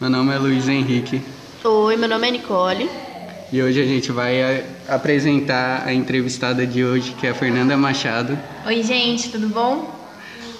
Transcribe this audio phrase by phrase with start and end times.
[0.00, 1.22] Meu nome é Luiz Henrique
[1.64, 2.88] Oi, meu nome é Nicole.
[3.52, 7.76] e hoje a gente vai a- apresentar a entrevistada de hoje, que é a Fernanda
[7.76, 8.38] Machado.
[8.66, 9.98] Oi, gente, tudo bom?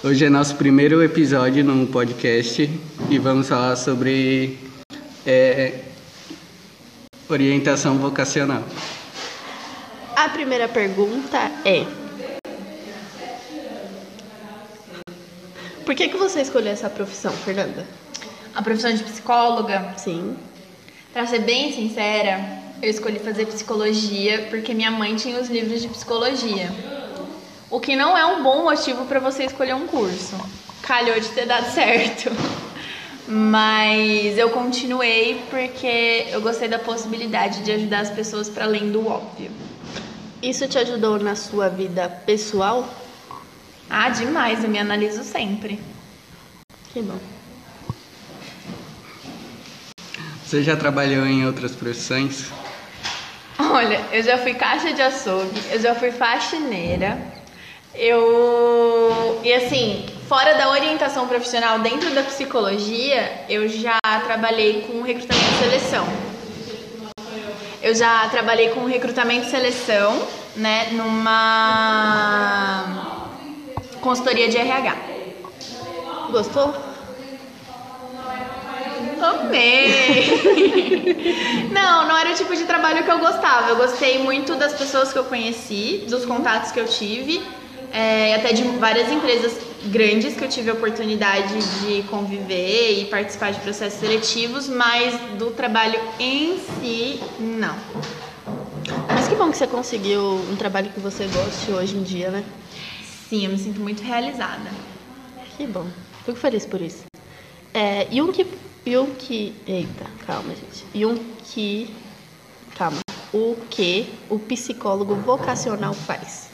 [0.03, 2.69] Hoje é nosso primeiro episódio no podcast
[3.09, 4.57] e vamos falar sobre
[5.25, 5.79] é,
[7.29, 8.63] orientação vocacional.
[10.15, 11.85] A primeira pergunta é:
[15.85, 17.85] Por que, que você escolheu essa profissão, Fernanda?
[18.53, 20.35] A profissão de psicóloga, Sim.
[21.13, 25.87] pra ser bem sincera, eu escolhi fazer psicologia porque minha mãe tinha os livros de
[25.87, 26.69] psicologia.
[27.69, 30.35] O que não é um bom motivo pra você escolher um curso.
[30.81, 32.29] Calhou de ter dado certo.
[33.27, 39.07] Mas eu continuei porque eu gostei da possibilidade de ajudar as pessoas para além do
[39.07, 39.49] óbvio.
[40.41, 42.85] Isso te ajudou na sua vida pessoal?
[43.89, 45.79] Ah, demais, eu me analiso sempre.
[46.91, 47.19] Que bom.
[50.51, 52.51] Você já trabalhou em outras profissões?
[53.57, 57.17] Olha, eu já fui caixa de açougue, eu já fui faxineira.
[57.95, 59.39] Eu.
[59.45, 65.63] E assim, fora da orientação profissional dentro da psicologia, eu já trabalhei com recrutamento e
[65.63, 66.05] seleção.
[67.81, 70.21] Eu já trabalhei com recrutamento e seleção,
[70.57, 71.63] né, numa
[74.01, 74.97] consultoria de RH.
[76.29, 76.90] Gostou?
[79.25, 80.27] Amei!
[81.73, 83.69] não, não era o tipo de trabalho que eu gostava.
[83.69, 87.41] Eu gostei muito das pessoas que eu conheci, dos contatos que eu tive,
[87.93, 89.53] é, até de várias empresas
[89.85, 95.51] grandes que eu tive a oportunidade de conviver e participar de processos seletivos, mas do
[95.51, 97.75] trabalho em si, não.
[99.13, 102.43] Mas que bom que você conseguiu um trabalho que você goste hoje em dia, né?
[103.29, 104.69] Sim, eu me sinto muito realizada.
[105.57, 105.85] Que bom.
[106.25, 107.03] Fico feliz por isso.
[107.73, 108.45] É, e um que.
[108.83, 109.55] Que.
[109.67, 110.85] Eita, calma, gente.
[111.43, 111.93] Que.
[112.75, 112.99] Calma.
[113.31, 116.49] O que o psicólogo vocacional faz?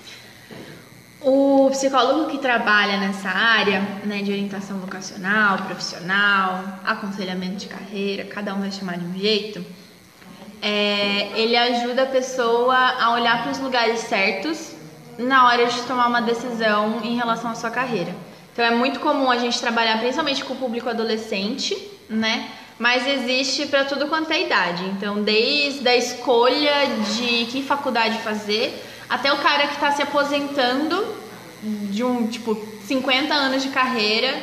[1.22, 8.54] O psicólogo que trabalha nessa área, né, de orientação vocacional, profissional, aconselhamento de carreira, cada
[8.54, 9.66] um vai chamar de um jeito,
[10.62, 14.74] é, ele ajuda a pessoa a olhar para os lugares certos
[15.18, 18.14] na hora de tomar uma decisão em relação à sua carreira.
[18.54, 21.76] Então é muito comum a gente trabalhar principalmente com o público adolescente,
[22.10, 22.50] né?
[22.80, 24.86] Mas existe para tudo quanto é idade.
[24.86, 31.16] Então, desde a escolha de que faculdade fazer, até o cara que está se aposentando
[31.64, 34.38] de um, tipo, 50 anos de carreira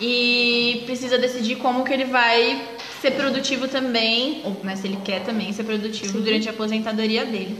[0.00, 2.62] e precisa decidir como que ele vai
[3.00, 7.58] ser produtivo também, ou né, se ele quer também ser produtivo durante a aposentadoria dele,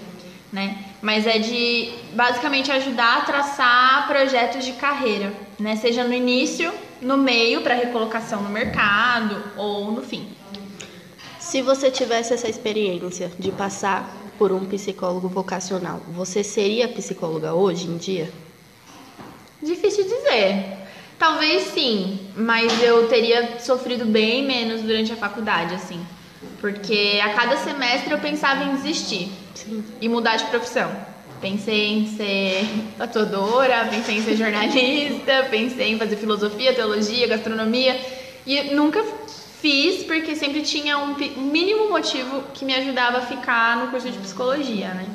[0.50, 0.78] né?
[1.02, 5.76] Mas é de basicamente ajudar a traçar projetos de carreira, né?
[5.76, 10.28] Seja no início, no meio para recolocação no mercado ou no fim.
[11.38, 17.86] Se você tivesse essa experiência de passar por um psicólogo vocacional, você seria psicóloga hoje
[17.86, 18.32] em dia?
[19.62, 20.78] Difícil dizer.
[21.18, 26.04] Talvez sim, mas eu teria sofrido bem menos durante a faculdade, assim.
[26.60, 29.30] Porque a cada semestre eu pensava em desistir
[30.00, 31.13] e mudar de profissão.
[31.44, 32.66] Pensei em ser
[32.96, 38.00] tatuadora, pensei em ser jornalista, pensei em fazer filosofia, teologia, gastronomia
[38.46, 39.04] e nunca
[39.60, 44.18] fiz porque sempre tinha um mínimo motivo que me ajudava a ficar no curso de
[44.20, 45.06] psicologia, né?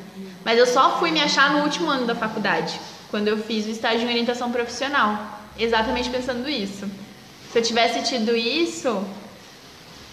[0.45, 2.79] Mas eu só fui me achar no último ano da faculdade,
[3.09, 6.88] quando eu fiz o estágio em orientação profissional, exatamente pensando isso.
[7.51, 9.03] Se eu tivesse tido isso,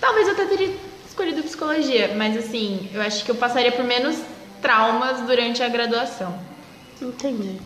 [0.00, 0.74] talvez eu até teria
[1.06, 4.16] escolhido psicologia, mas assim, eu acho que eu passaria por menos
[4.60, 6.38] traumas durante a graduação.
[7.00, 7.60] Entendi.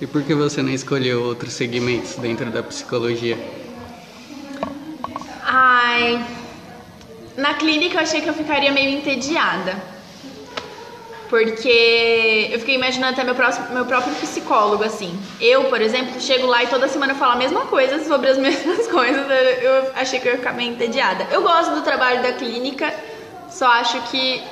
[0.00, 3.38] E por que você não escolheu outros segmentos dentro da psicologia?
[5.42, 6.22] Ai,
[7.36, 9.74] na clínica eu achei que eu ficaria meio entediada.
[11.30, 15.18] Porque eu fiquei imaginando até meu, próximo, meu próprio psicólogo, assim.
[15.40, 18.38] Eu, por exemplo, chego lá e toda semana eu falo a mesma coisa sobre as
[18.38, 19.26] mesmas coisas.
[19.62, 21.26] Eu achei que eu ia ficar meio entediada.
[21.30, 22.94] Eu gosto do trabalho da clínica,
[23.50, 24.42] só acho que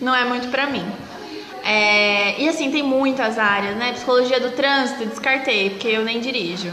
[0.00, 0.84] não é muito pra mim.
[1.64, 3.92] É, e assim, tem muitas áreas, né?
[3.92, 6.72] Psicologia do trânsito, descartei, porque eu nem dirijo.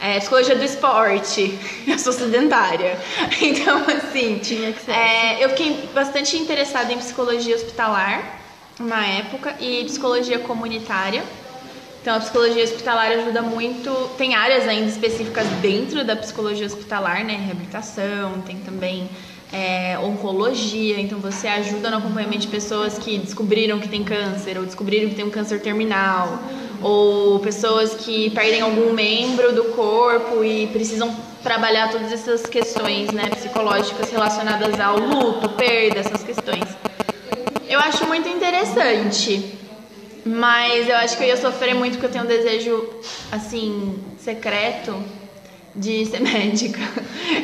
[0.00, 2.98] É, psicologia do esporte, eu sou sedentária.
[3.42, 8.40] Então, assim, Tinha que ser é, eu fiquei bastante interessada em psicologia hospitalar,
[8.78, 11.22] uma época, e psicologia comunitária.
[12.00, 13.92] Então, a psicologia hospitalar ajuda muito.
[14.16, 17.36] Tem áreas ainda específicas dentro da psicologia hospitalar, né?
[17.36, 19.06] Reabilitação, tem também
[19.52, 21.00] é, oncologia.
[21.00, 25.14] Então, você ajuda no acompanhamento de pessoas que descobriram que tem câncer, ou descobriram que
[25.14, 26.38] tem um câncer terminal,
[26.82, 33.28] ou pessoas que perdem algum membro do corpo e precisam trabalhar todas essas questões, né,
[33.30, 36.64] psicológicas relacionadas ao luto, perda, essas questões.
[37.68, 39.58] Eu acho muito interessante,
[40.24, 42.86] mas eu acho que eu ia sofrer muito porque eu tenho um desejo,
[43.32, 44.94] assim, secreto
[45.74, 46.80] de ser médica.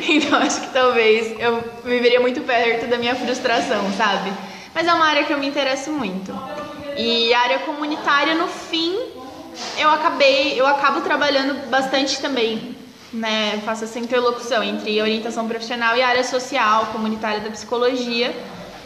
[0.09, 4.31] Então acho que talvez eu viveria muito perto da minha frustração, sabe?
[4.73, 6.31] Mas é uma área que eu me interesso muito.
[6.95, 8.97] E a área comunitária, no fim,
[9.77, 12.75] eu acabei, eu acabo trabalhando bastante também,
[13.13, 13.61] né?
[13.63, 18.35] Faço essa interlocução entre orientação profissional e área social, comunitária da psicologia,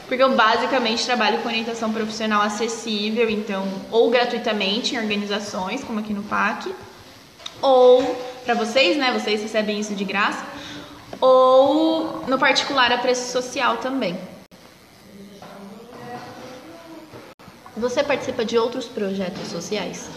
[0.07, 6.13] porque eu basicamente trabalho com orientação profissional acessível, então, ou gratuitamente em organizações, como aqui
[6.13, 6.73] no PAC,
[7.61, 9.11] ou para vocês, né?
[9.11, 10.45] Vocês recebem isso de graça,
[11.19, 14.17] ou no particular a preço social também.
[17.77, 20.09] Você participa de outros projetos sociais?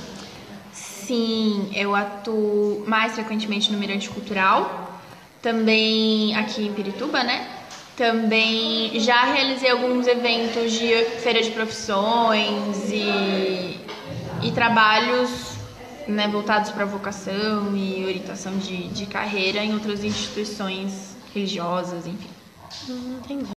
[0.73, 5.00] Sim, eu atuo mais frequentemente no Mirante Cultural,
[5.41, 7.47] também aqui em Pirituba, né?
[7.97, 13.79] Também já realizei alguns eventos de feira de profissões e,
[14.43, 15.54] e trabalhos
[16.06, 22.35] né, voltados para vocação e orientação de, de carreira em outras instituições religiosas, enfim.
[22.83, 23.53] Hum, entendi.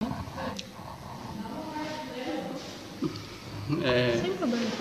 [3.83, 4.73] É, Sem problema,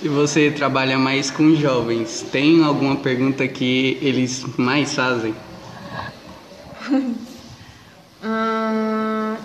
[0.00, 2.22] e você trabalha mais com jovens.
[2.22, 5.34] Tem alguma pergunta que eles mais fazem?
[8.22, 9.36] Hum,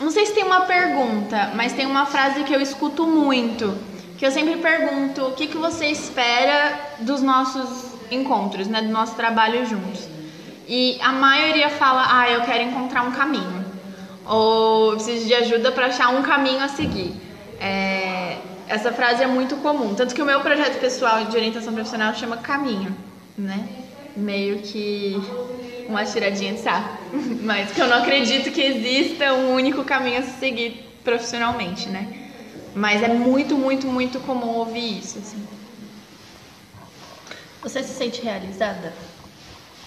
[0.00, 4.24] não sei se tem uma pergunta, mas tem uma frase que eu escuto muito, que
[4.24, 9.66] eu sempre pergunto o que, que você espera dos nossos encontros, né, do nosso trabalho
[9.66, 10.08] juntos.
[10.66, 13.64] E a maioria fala, ah, eu quero encontrar um caminho,
[14.26, 17.14] ou eu preciso de ajuda para achar um caminho a seguir.
[17.60, 22.14] É, essa frase é muito comum, tanto que o meu projeto pessoal de orientação profissional
[22.14, 22.96] chama Caminho,
[23.36, 23.68] né?
[24.16, 25.20] Meio que
[25.86, 26.96] uma tiradinha de sarro,
[27.42, 32.23] mas que eu não acredito que exista um único caminho a se seguir profissionalmente, né?
[32.74, 35.46] Mas é muito, muito, muito comum ouvir isso, assim.
[37.62, 38.92] Você se sente realizada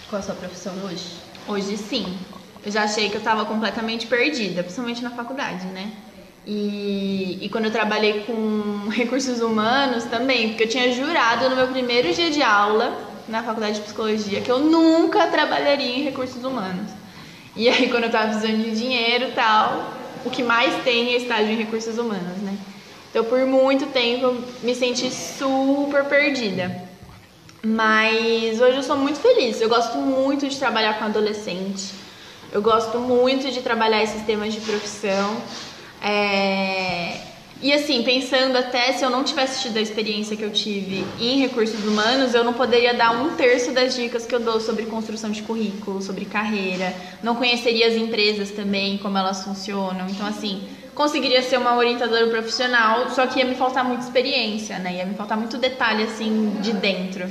[0.10, 1.22] com a sua profissão hoje?
[1.48, 2.18] Hoje sim.
[2.66, 5.92] Eu já achei que eu estava completamente perdida, principalmente na faculdade, né?
[6.46, 11.68] E, e quando eu trabalhei com recursos humanos também, porque eu tinha jurado no meu
[11.68, 16.90] primeiro dia de aula na faculdade de psicologia que eu nunca trabalharia em recursos humanos.
[17.54, 21.18] E aí quando eu tava precisando de dinheiro e tal, o que mais tem é
[21.18, 22.58] estágio em recursos humanos, né?
[23.10, 26.88] Então por muito tempo me senti super perdida.
[27.64, 29.60] Mas hoje eu sou muito feliz.
[29.60, 31.94] Eu gosto muito de trabalhar com adolescente.
[32.52, 35.42] Eu gosto muito de trabalhar esses temas de profissão.
[36.02, 37.27] É...
[37.60, 41.40] E assim, pensando até se eu não tivesse tido a experiência que eu tive em
[41.40, 45.32] recursos humanos, eu não poderia dar um terço das dicas que eu dou sobre construção
[45.32, 46.94] de currículo, sobre carreira.
[47.24, 50.08] Não conheceria as empresas também, como elas funcionam.
[50.08, 54.98] Então, assim, conseguiria ser uma orientadora profissional, só que ia me faltar muita experiência, né?
[54.98, 57.26] Ia me faltar muito detalhe, assim, de dentro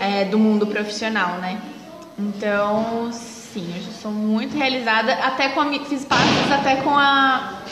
[0.00, 1.60] é, do mundo profissional, né?
[2.16, 7.64] Então, sim, eu sou muito realizada, até com a, fiz pazes até com a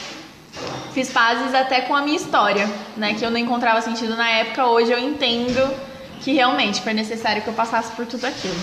[0.93, 4.67] fiz pazes até com a minha história, né, que eu não encontrava sentido na época,
[4.67, 5.75] hoje eu entendo
[6.21, 8.55] que realmente foi necessário que eu passasse por tudo aquilo.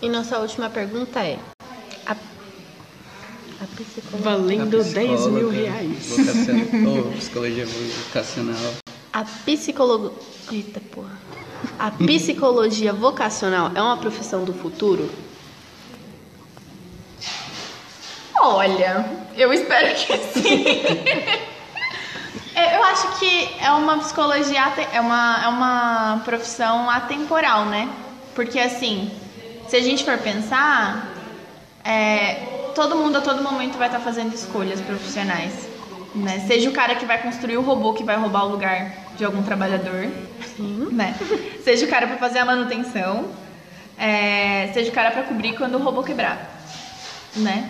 [0.00, 1.38] E nossa última pergunta é:
[2.06, 6.06] a, a psicologia, Valendo A 10 mil reais.
[6.06, 8.74] vocacional- psicologia vocacional.
[9.12, 10.12] a psicologia,
[10.52, 11.18] eita porra,
[11.78, 15.08] a psicologia vocacional é uma profissão do futuro?
[18.46, 20.64] Olha, eu espero que sim.
[22.56, 27.88] É, eu acho que é uma psicologia, é uma, é uma profissão atemporal, né?
[28.32, 29.10] Porque assim,
[29.66, 31.08] se a gente for pensar,
[31.84, 32.34] é,
[32.72, 35.68] todo mundo a todo momento vai estar fazendo escolhas profissionais.
[36.14, 36.44] Né?
[36.46, 39.42] Seja o cara que vai construir o robô que vai roubar o lugar de algum
[39.42, 40.08] trabalhador,
[40.92, 41.16] né?
[41.64, 43.30] Seja o cara para fazer a manutenção,
[43.98, 46.56] é, seja o cara para cobrir quando o robô quebrar,
[47.34, 47.68] né?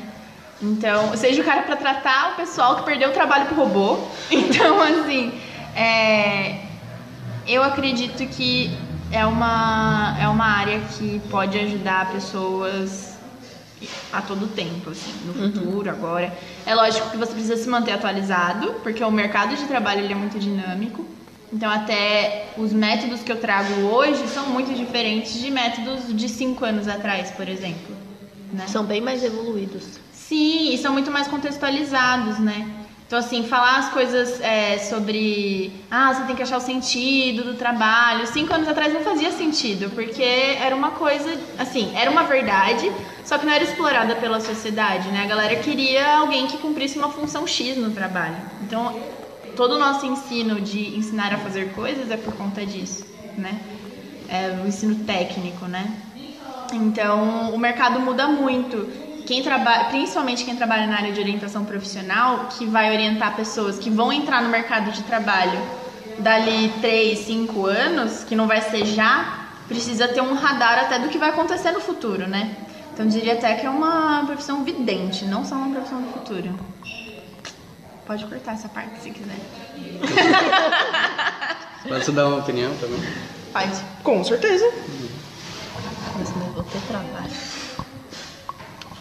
[0.62, 3.98] Então, seja o cara para tratar o pessoal que perdeu o trabalho pro robô.
[4.30, 5.32] Então, assim,
[5.76, 6.60] é,
[7.46, 8.76] eu acredito que
[9.10, 13.14] é uma, é uma área que pode ajudar pessoas
[14.12, 16.32] a todo tempo, assim, no futuro, agora.
[16.64, 20.16] É lógico que você precisa se manter atualizado, porque o mercado de trabalho ele é
[20.16, 21.04] muito dinâmico.
[21.52, 26.64] Então, até os métodos que eu trago hoje são muito diferentes de métodos de cinco
[26.64, 27.94] anos atrás, por exemplo.
[28.52, 28.66] Né?
[28.66, 30.03] São bem mais evoluídos.
[30.28, 32.86] Sim, e são muito mais contextualizados, né?
[33.06, 35.86] Então, assim, falar as coisas é, sobre.
[35.90, 38.26] Ah, você tem que achar o sentido do trabalho.
[38.26, 41.30] Cinco anos atrás não fazia sentido, porque era uma coisa.
[41.58, 42.90] Assim, era uma verdade,
[43.22, 45.22] só que não era explorada pela sociedade, né?
[45.22, 48.42] A galera queria alguém que cumprisse uma função X no trabalho.
[48.62, 49.04] Então,
[49.54, 53.60] todo o nosso ensino de ensinar a fazer coisas é por conta disso, né?
[54.26, 56.00] É o ensino técnico, né?
[56.72, 58.90] Então, o mercado muda muito
[59.26, 63.90] quem trabalha, principalmente quem trabalha na área de orientação profissional, que vai orientar pessoas que
[63.90, 65.60] vão entrar no mercado de trabalho
[66.18, 71.08] dali 3, 5 anos, que não vai ser já, precisa ter um radar até do
[71.08, 72.54] que vai acontecer no futuro, né?
[72.92, 76.54] Então diria até que é uma profissão vidente, não só uma profissão do futuro.
[78.06, 79.38] Pode cortar essa parte se quiser.
[81.88, 83.00] Posso dar uma opinião também?
[83.52, 83.80] Pode.
[84.02, 84.70] Com certeza.
[86.16, 87.53] Mas não vou ter trabalho.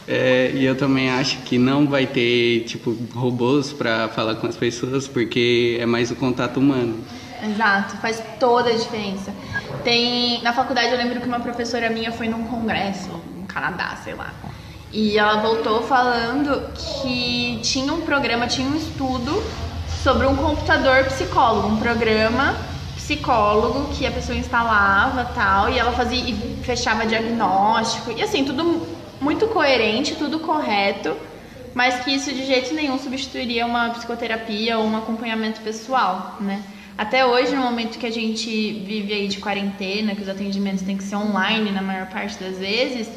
[0.07, 4.57] É, e eu também acho que não vai ter, tipo, robôs para falar com as
[4.57, 6.97] pessoas, porque é mais o contato humano.
[7.43, 9.33] Exato, faz toda a diferença.
[9.83, 14.13] Tem, na faculdade eu lembro que uma professora minha foi num congresso no Canadá, sei
[14.13, 14.33] lá.
[14.91, 19.43] E ela voltou falando que tinha um programa, tinha um estudo
[20.03, 22.55] sobre um computador psicólogo, um programa
[22.95, 26.33] psicólogo que a pessoa instalava tal, e ela fazia e
[26.63, 28.11] fechava diagnóstico.
[28.11, 28.85] E assim, tudo
[29.23, 31.15] muito coerente, tudo correto,
[31.73, 36.61] mas que isso de jeito nenhum substituiria uma psicoterapia ou um acompanhamento pessoal, né?
[36.95, 38.49] Até hoje, no momento que a gente
[38.85, 42.59] vive aí de quarentena, que os atendimentos têm que ser online na maior parte das
[42.59, 43.09] vezes,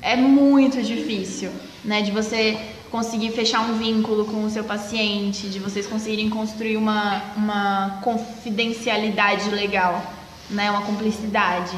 [0.00, 1.50] é muito difícil,
[1.84, 2.02] né?
[2.02, 2.56] De você
[2.90, 9.50] conseguir fechar um vínculo com o seu paciente, de vocês conseguirem construir uma, uma confidencialidade
[9.50, 10.04] legal,
[10.50, 10.70] né?
[10.70, 11.76] Uma cumplicidade.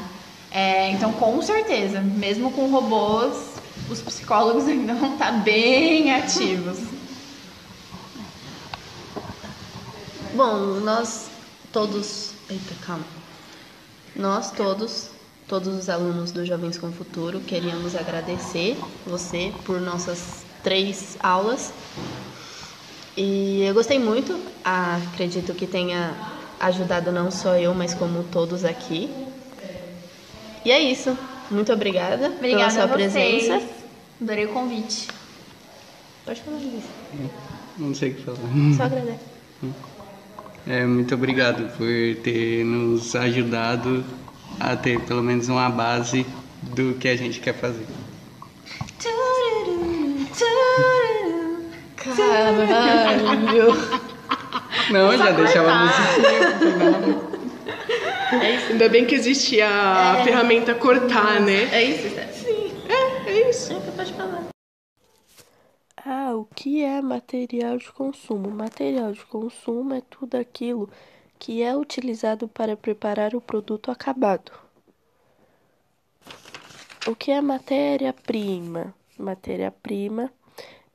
[0.50, 3.57] É, então, com certeza, mesmo com robôs,
[3.90, 6.78] os psicólogos ainda vão estar bem ativos.
[10.34, 11.28] Bom, nós
[11.72, 12.32] todos.
[12.48, 13.04] Eita, calma.
[14.14, 15.10] Nós todos,
[15.46, 21.72] todos os alunos do Jovens com Futuro, queríamos agradecer você por nossas três aulas.
[23.16, 26.14] E eu gostei muito, acredito que tenha
[26.60, 29.10] ajudado não só eu, mas como todos aqui.
[30.64, 31.16] E é isso.
[31.50, 33.62] Muito obrigada, Obrigada pela sua presença.
[34.20, 35.08] Adorei o convite.
[36.24, 36.88] Pode falar disso.
[37.78, 38.38] Não sei o que falar.
[38.76, 39.18] Só agradecer.
[40.66, 44.04] É, muito obrigado por ter nos ajudado
[44.60, 46.26] a ter pelo menos uma base
[46.62, 47.86] do que a gente quer fazer.
[51.96, 53.74] Caralho.
[54.90, 57.37] Não, já deixava a musiquinha
[58.32, 58.70] no final.
[58.70, 61.64] Ainda bem que existe a ferramenta cortar, né?
[61.72, 62.34] É isso, Steph?
[62.34, 63.72] Sim, é, é isso.
[63.72, 64.48] É o que pode falar.
[66.04, 68.50] Ah, o que é material de consumo?
[68.50, 70.88] Material de consumo é tudo aquilo
[71.38, 74.52] que é utilizado para preparar o produto acabado.
[77.06, 78.94] O que é matéria-prima?
[79.18, 80.32] Matéria-prima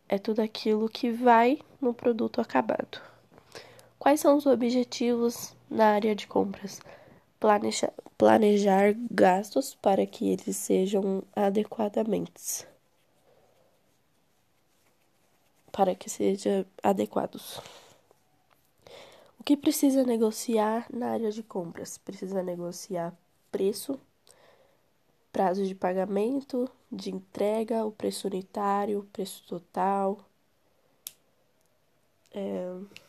[0.08, 3.02] é tudo aquilo que vai no produto acabado.
[3.98, 6.82] Quais são os objetivos na área de compras?
[7.44, 12.66] Planeja, planejar gastos para que eles sejam adequadamente.
[15.70, 17.60] Para que sejam adequados.
[19.38, 21.98] O que precisa negociar na área de compras?
[21.98, 23.14] Precisa negociar
[23.52, 24.00] preço,
[25.34, 30.18] prazo de pagamento, de entrega, o preço unitário, o preço total.
[32.32, 33.03] É...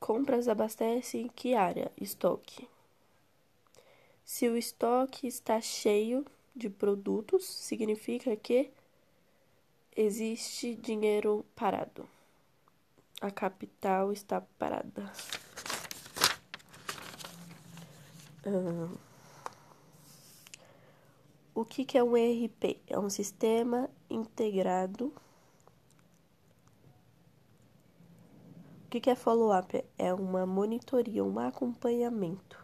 [0.00, 1.92] Compras abastece em que área?
[2.00, 2.66] Estoque.
[4.24, 6.24] Se o estoque está cheio
[6.56, 8.70] de produtos, significa que
[9.94, 12.08] existe dinheiro parado.
[13.20, 15.12] A capital está parada.
[21.54, 22.80] O que, que é um ERP?
[22.86, 25.12] É um sistema integrado.
[28.90, 29.84] Que, que é follow-up?
[29.96, 32.58] É uma monitoria, um acompanhamento.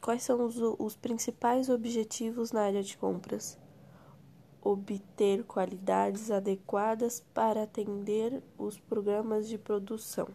[0.00, 3.58] Quais são os, os principais objetivos na área de compras?
[4.62, 10.28] Obter qualidades adequadas para atender os programas de produção.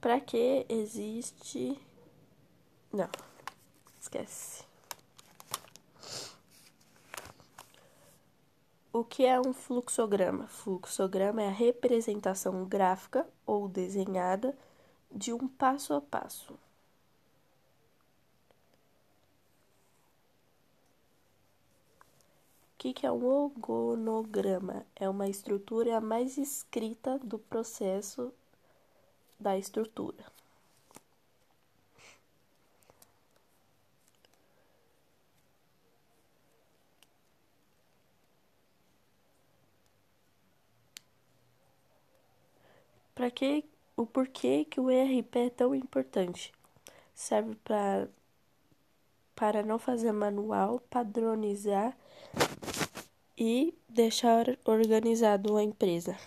[0.00, 1.78] Para que existe.
[2.92, 3.08] Não,
[4.00, 4.64] esquece.
[8.92, 10.48] O que é um fluxograma?
[10.48, 14.56] Fluxograma é a representação gráfica ou desenhada
[15.12, 16.54] de um passo a passo.
[16.54, 16.58] O
[22.78, 24.84] que, que é um organograma?
[24.96, 28.32] É uma estrutura mais escrita do processo
[29.38, 30.39] da estrutura.
[43.20, 43.66] Para que
[43.98, 46.50] o porquê que o ERP é tão importante?
[47.14, 48.08] Serve para
[49.36, 51.94] para não fazer manual, padronizar
[53.36, 56.18] e deixar organizado a empresa.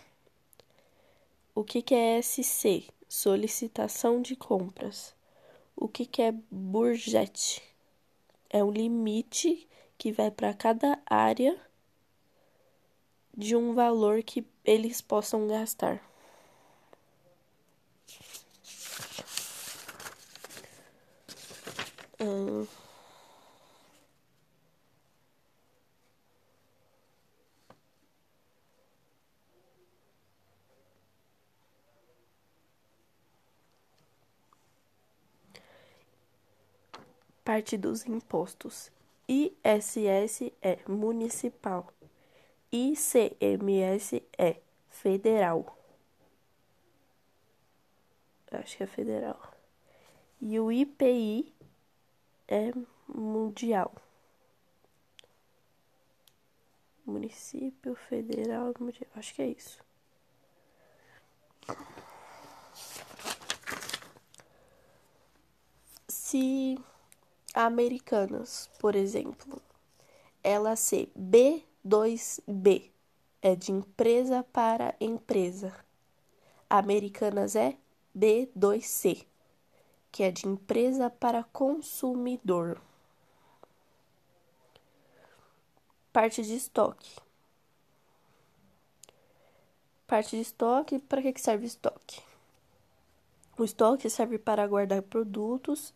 [1.55, 2.85] O que, que é SC?
[3.09, 5.15] Solicitação de compras.
[5.75, 7.59] O que, que é budget?
[8.51, 11.59] É um limite que vai para cada área
[13.35, 16.12] de um valor que eles possam gastar.
[22.23, 22.65] Hum.
[37.43, 38.89] Parte dos impostos.
[39.27, 41.91] ISS é municipal.
[42.71, 45.77] ICMS é federal.
[48.49, 49.53] Acho que é federal.
[50.41, 51.52] E o IPI
[52.47, 52.71] é
[53.07, 53.93] mundial.
[57.05, 59.09] Município, federal, mundial.
[59.15, 59.79] Acho que é isso.
[66.07, 66.77] Se
[67.53, 69.61] Americanas, por exemplo,
[70.43, 72.91] ela ser B2B,
[73.41, 75.73] é de empresa para empresa.
[76.69, 77.77] Americanas é
[78.17, 79.25] B2C
[80.13, 82.79] que é de empresa para consumidor.
[86.13, 87.19] Parte de estoque.
[90.05, 92.21] Parte de estoque, para que serve estoque?
[93.57, 95.91] O estoque serve para guardar produtos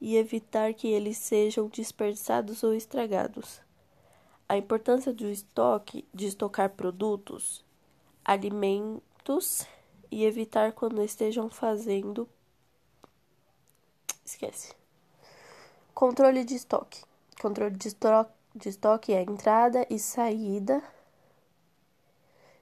[0.00, 3.60] e evitar que eles sejam desperdiçados ou estragados.
[4.48, 7.62] A importância do estoque de estocar produtos,
[8.24, 9.66] alimentos
[10.10, 12.26] e evitar quando estejam fazendo
[14.28, 14.74] esquece.
[15.94, 17.02] Controle de estoque.
[17.40, 20.82] Controle de estoque, de estoque é entrada e saída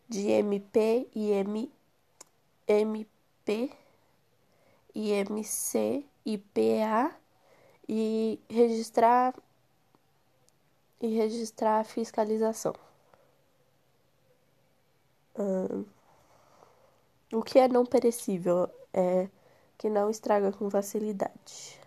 [0.08, 1.70] de MP, IM,
[2.68, 3.70] MP,
[4.94, 7.14] IMC, IPA
[7.88, 9.34] e registrar
[11.00, 12.74] e registrar a fiscalização.
[15.38, 15.84] Hum,
[17.32, 19.28] o que é não perecível é
[19.78, 21.78] que não estraga com facilidade.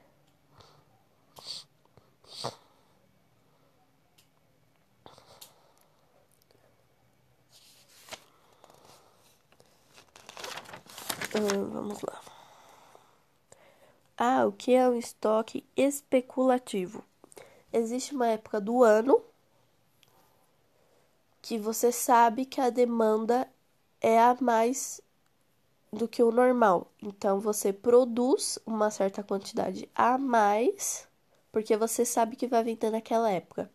[11.36, 12.22] Hum, vamos lá.
[14.18, 17.04] Ah, o que é um estoque especulativo?
[17.72, 19.24] Existe uma época do ano
[21.42, 23.48] que você sabe que a demanda
[24.02, 25.02] é a mais
[25.92, 26.92] do que o normal.
[27.02, 31.08] Então você produz uma certa quantidade a mais,
[31.52, 33.70] porque você sabe que vai vender naquela época.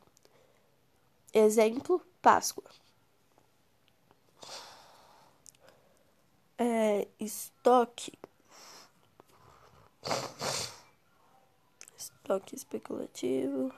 [1.33, 2.65] Exemplo: Páscoa.
[6.59, 8.13] É, estoque.
[11.97, 13.73] Estoque especulativo.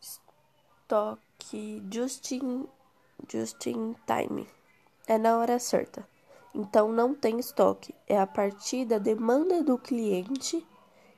[0.00, 2.66] Estoque Justin
[3.28, 4.46] just in time.
[5.06, 6.06] É na hora certa.
[6.54, 7.94] Então não tem estoque.
[8.06, 10.66] É a partir da demanda do cliente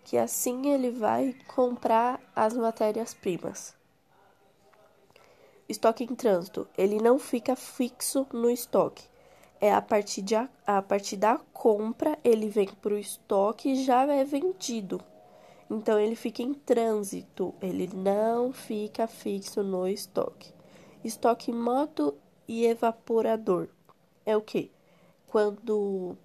[0.04, 3.74] que assim ele vai comprar as matérias-primas.
[5.68, 6.68] Estoque em trânsito.
[6.76, 9.04] Ele não fica fixo no estoque.
[9.60, 13.84] É a partir, de a, a partir da compra, ele vem para o estoque e
[13.84, 15.00] já é vendido.
[15.70, 20.52] Então ele fica em trânsito, ele não fica fixo no estoque.
[21.04, 22.14] Estoque moto
[22.46, 23.68] e evaporador.
[24.24, 24.70] É o que?
[25.26, 26.16] Quando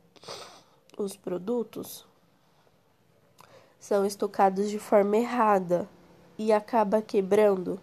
[0.95, 2.05] os produtos
[3.79, 5.89] são estocados de forma errada
[6.37, 7.79] e acaba quebrando,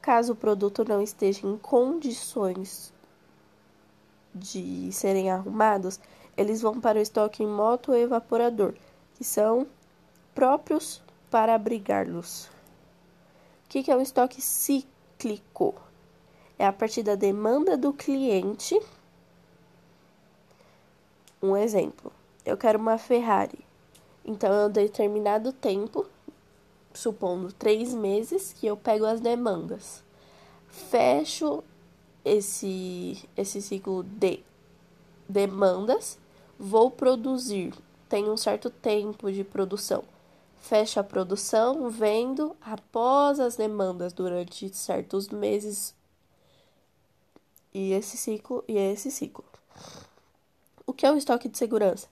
[0.00, 2.92] caso o produto não esteja em condições
[4.34, 6.00] de serem arrumados,
[6.36, 8.74] eles vão para o estoque moto ou evaporador,
[9.14, 9.68] que são
[10.34, 12.50] próprios para abrigá-los.
[13.68, 15.74] que, que é um estoque cíclico?
[16.58, 18.80] É a partir da demanda do cliente.
[21.42, 22.12] Um exemplo,
[22.44, 23.58] eu quero uma Ferrari.
[24.24, 26.06] Então, em um determinado tempo,
[26.94, 30.02] supondo três meses, que eu pego as demandas.
[30.68, 31.62] Fecho
[32.24, 34.40] esse, esse ciclo de
[35.28, 36.18] demandas,
[36.58, 37.74] vou produzir.
[38.08, 40.04] Tem um certo tempo de produção.
[40.58, 45.94] Fecho a produção, vendo após as demandas durante certos meses.
[47.74, 49.44] E esse ciclo e esse ciclo.
[50.86, 52.08] O que é o estoque de segurança?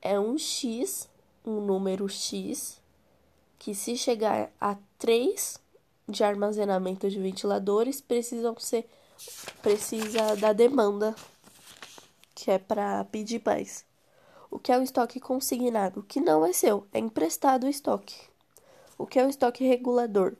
[0.00, 1.08] É um X,
[1.44, 2.80] um número X,
[3.58, 5.58] que se chegar a 3
[6.08, 8.88] de armazenamento de ventiladores, precisam ser
[9.60, 11.14] precisa da demanda,
[12.34, 13.84] que é para pedir mais.
[14.50, 16.02] O que é o estoque consignado?
[16.02, 18.16] Que não é seu, é emprestado o estoque.
[18.98, 20.34] O que é o estoque regulador?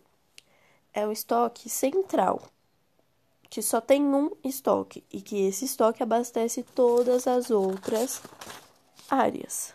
[0.93, 2.43] É o estoque central,
[3.53, 8.23] que só tem um estoque e que esse estoque abastece todas as outras
[9.11, 9.75] áreas.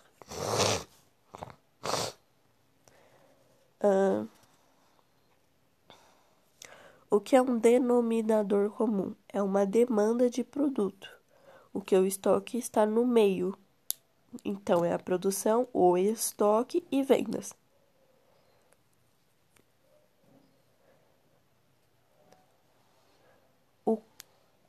[3.80, 4.28] Uh,
[7.08, 9.14] o que é um denominador comum?
[9.30, 11.08] É uma demanda de produto.
[11.72, 13.56] O que é o estoque está no meio.
[14.44, 17.54] Então, é a produção, o estoque e vendas.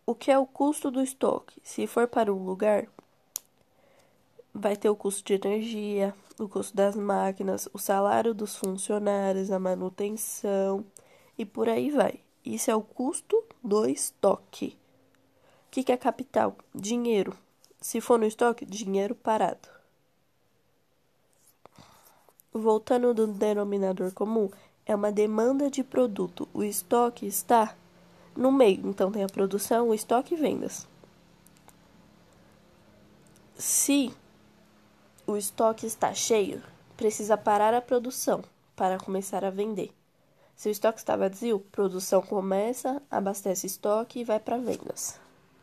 [0.09, 1.61] O que é o custo do estoque?
[1.63, 2.89] Se for para um lugar,
[4.55, 9.59] vai ter o custo de energia, o custo das máquinas, o salário dos funcionários, a
[9.59, 10.83] manutenção
[11.37, 12.21] e por aí vai.
[12.43, 14.79] Isso é o custo do estoque.
[15.67, 16.57] O que, é capital?
[16.75, 17.37] Dinheiro.
[17.79, 19.69] Se for no estoque, dinheiro parado.
[22.51, 24.49] Voltando do denominador comum,
[24.87, 26.49] é uma demanda de produto.
[26.55, 27.77] O estoque está
[28.39, 30.87] no meio, então tem a produção, o estoque e vendas.
[33.57, 34.15] Se
[35.27, 36.63] o estoque está cheio,
[36.97, 38.45] precisa parar a produção
[38.77, 39.91] para começar a vender.
[40.55, 45.19] Se o estoque está vazio, produção começa, abastece estoque e vai para vendas.